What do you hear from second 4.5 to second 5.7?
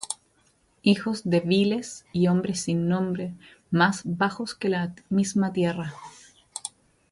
que la misma